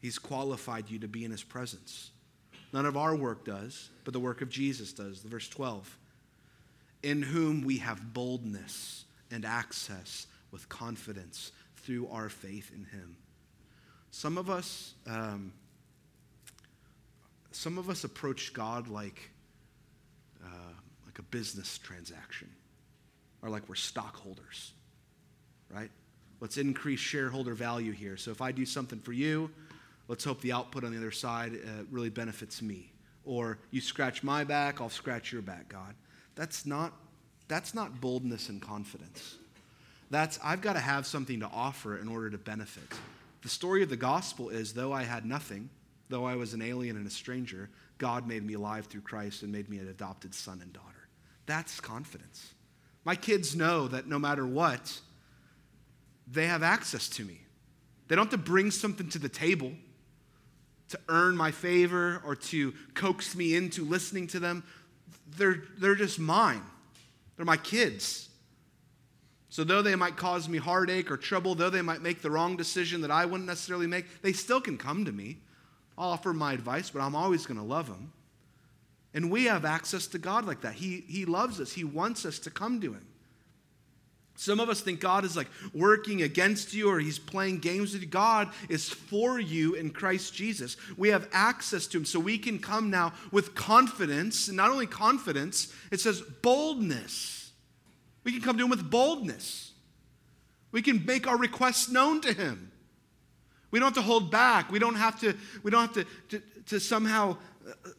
[0.00, 2.10] He's qualified you to be in his presence.
[2.72, 5.22] None of our work does, but the work of Jesus does.
[5.22, 5.98] The verse 12.
[7.02, 13.18] In whom we have boldness and access with confidence through our faith in him.
[14.10, 15.52] Some of us, um,
[17.52, 19.32] some of us approach God like
[21.16, 22.50] like a business transaction
[23.42, 24.72] or like we're stockholders,
[25.70, 25.90] right?
[26.40, 28.18] Let's increase shareholder value here.
[28.18, 29.50] So if I do something for you,
[30.08, 32.92] let's hope the output on the other side uh, really benefits me.
[33.24, 35.94] Or you scratch my back, I'll scratch your back, God.
[36.34, 36.92] That's not,
[37.48, 39.36] that's not boldness and confidence.
[40.10, 42.92] That's, I've got to have something to offer in order to benefit.
[43.42, 45.70] The story of the gospel is though I had nothing,
[46.10, 49.50] though I was an alien and a stranger, God made me alive through Christ and
[49.50, 50.95] made me an adopted son and daughter.
[51.46, 52.52] That's confidence.
[53.04, 55.00] My kids know that no matter what,
[56.26, 57.40] they have access to me.
[58.08, 59.72] They don't have to bring something to the table
[60.88, 64.64] to earn my favor or to coax me into listening to them.
[65.36, 66.62] They're, they're just mine,
[67.36, 68.28] they're my kids.
[69.48, 72.56] So, though they might cause me heartache or trouble, though they might make the wrong
[72.56, 75.38] decision that I wouldn't necessarily make, they still can come to me.
[75.96, 78.12] I'll offer my advice, but I'm always going to love them.
[79.16, 80.74] And we have access to God like that.
[80.74, 83.06] He, he loves us, He wants us to come to Him.
[84.34, 88.02] Some of us think God is like working against you or he's playing games with
[88.02, 88.08] you.
[88.08, 90.76] God is for you in Christ Jesus.
[90.98, 94.48] We have access to him so we can come now with confidence.
[94.48, 97.50] And not only confidence, it says boldness.
[98.24, 99.72] We can come to him with boldness.
[100.70, 102.70] We can make our requests known to him.
[103.70, 104.70] We don't have to hold back.
[104.70, 106.04] We don't have to, we don't have to,
[106.38, 107.38] to, to somehow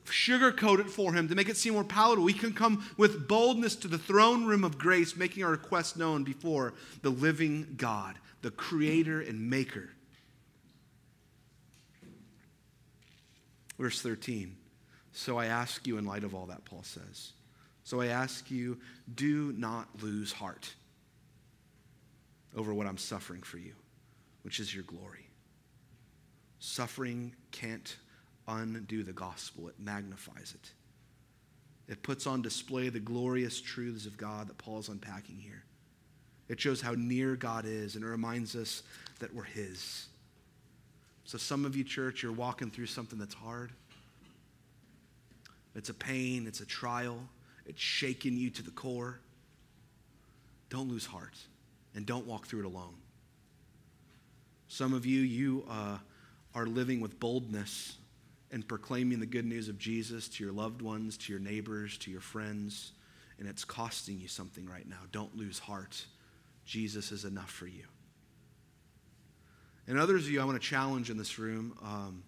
[0.05, 2.23] sugarcoat it for him to make it seem more palatable.
[2.23, 6.23] We can come with boldness to the throne room of grace, making our request known
[6.23, 9.89] before the living God, the creator and maker.
[13.77, 14.55] Verse 13.
[15.11, 17.33] So I ask you, in light of all that, Paul says,
[17.83, 18.77] so I ask you,
[19.15, 20.73] do not lose heart
[22.55, 23.73] over what I'm suffering for you,
[24.43, 25.29] which is your glory.
[26.59, 27.95] Suffering can't
[28.47, 30.71] undo the gospel, it magnifies it.
[31.91, 35.63] It puts on display the glorious truths of God that Paul's unpacking here.
[36.49, 38.83] It shows how near God is, and it reminds us
[39.19, 40.07] that we're His.
[41.25, 43.71] So, some of you, church, you're walking through something that's hard.
[45.75, 47.19] It's a pain, it's a trial,
[47.65, 49.19] it's shaking you to the core.
[50.69, 51.35] don't lose heart
[51.95, 52.95] and don't walk through it alone.
[54.69, 55.97] Some of you, you uh,
[56.55, 57.97] are living with boldness
[58.51, 62.11] and proclaiming the good news of Jesus to your loved ones, to your neighbors, to
[62.11, 62.93] your friends,
[63.39, 64.99] and it's costing you something right now.
[65.11, 66.05] Don't lose heart.
[66.65, 67.83] Jesus is enough for you.
[69.87, 72.23] And others of you I want to challenge in this room um,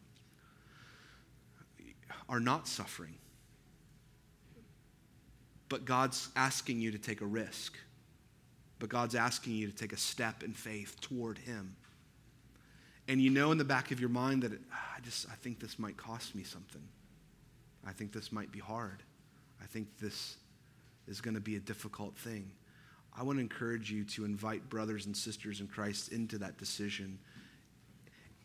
[2.30, 3.15] are not suffering.
[5.67, 7.78] But God's asking you to take a risk.
[8.80, 11.76] But God's asking you to take a step in faith toward Him.
[13.10, 15.34] And you know in the back of your mind that it, ah, I just I
[15.34, 16.84] think this might cost me something.
[17.86, 19.01] I think this might be hard.
[19.62, 20.38] I think this
[21.07, 22.51] is going to be a difficult thing.
[23.18, 27.18] I want to encourage you to invite brothers and sisters in Christ into that decision.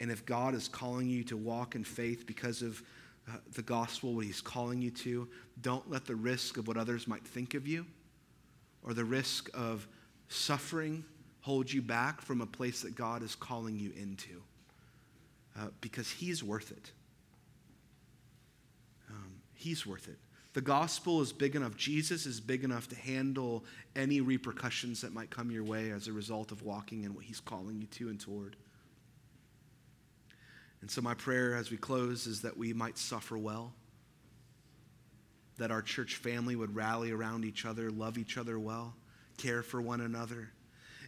[0.01, 2.83] And if God is calling you to walk in faith because of
[3.29, 5.29] uh, the gospel, what He's calling you to,
[5.61, 7.85] don't let the risk of what others might think of you
[8.83, 9.87] or the risk of
[10.29, 11.05] suffering
[11.43, 14.41] hold you back from a place that God is calling you into
[15.59, 16.93] uh, because He's worth it.
[19.11, 20.19] Um, he's worth it.
[20.53, 23.65] The gospel is big enough, Jesus is big enough to handle
[23.97, 27.41] any repercussions that might come your way as a result of walking in what He's
[27.41, 28.57] calling you to and toward.
[30.81, 33.73] And so, my prayer as we close is that we might suffer well,
[35.59, 38.95] that our church family would rally around each other, love each other well,
[39.39, 40.51] care for one another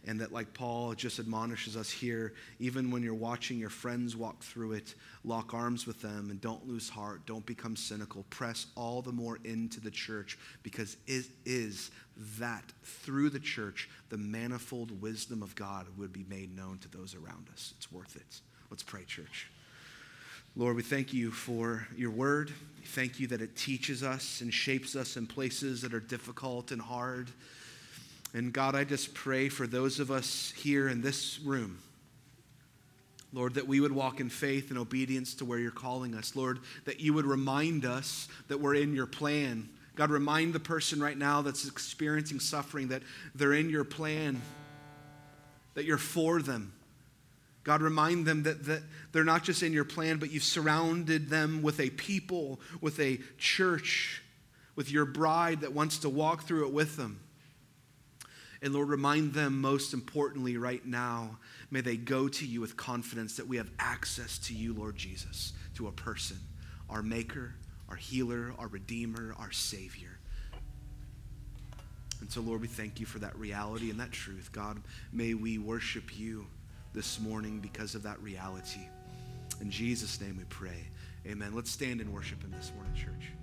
[0.07, 4.41] and that, like Paul just admonishes us here, even when you're watching your friends walk
[4.41, 4.95] through it,
[5.25, 7.25] lock arms with them and don't lose heart.
[7.25, 8.23] Don't become cynical.
[8.29, 11.91] Press all the more into the church because it is
[12.39, 17.13] that through the church, the manifold wisdom of God would be made known to those
[17.13, 17.73] around us.
[17.77, 18.41] It's worth it.
[18.71, 19.49] Let's pray, church.
[20.55, 22.51] Lord, we thank you for your word.
[22.79, 26.71] We thank you that it teaches us and shapes us in places that are difficult
[26.71, 27.29] and hard.
[28.33, 31.79] And God, I just pray for those of us here in this room,
[33.33, 36.35] Lord, that we would walk in faith and obedience to where you're calling us.
[36.35, 39.69] Lord, that you would remind us that we're in your plan.
[39.95, 43.01] God, remind the person right now that's experiencing suffering that
[43.33, 44.41] they're in your plan,
[45.73, 46.73] that you're for them.
[47.63, 51.61] God, remind them that, that they're not just in your plan, but you've surrounded them
[51.61, 54.21] with a people, with a church,
[54.75, 57.19] with your bride that wants to walk through it with them.
[58.61, 61.37] And Lord, remind them most importantly right now,
[61.69, 65.53] may they go to you with confidence that we have access to you, Lord Jesus,
[65.75, 66.37] to a person,
[66.89, 67.53] our Maker,
[67.89, 70.17] our Healer, our Redeemer, our Savior.
[72.19, 74.49] And so, Lord, we thank you for that reality and that truth.
[74.51, 74.81] God,
[75.13, 76.47] may we worship you
[76.93, 78.87] this morning because of that reality.
[79.61, 80.87] In Jesus' name we pray.
[81.27, 81.53] Amen.
[81.53, 83.36] Let's stand and worship Him this morning, church.